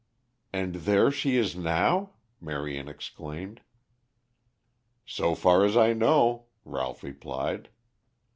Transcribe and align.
"And 0.51 0.73
there 0.77 1.11
she 1.11 1.37
is 1.37 1.55
now?" 1.55 2.13
Marion 2.39 2.87
exclaimed. 2.87 3.61
"So 5.05 5.35
far 5.35 5.63
as 5.63 5.77
I 5.77 5.93
know," 5.93 6.47
Ralph 6.65 7.03
replied. 7.03 7.69